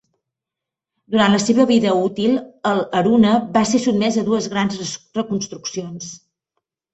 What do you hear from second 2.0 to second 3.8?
útil, el "Haruna" va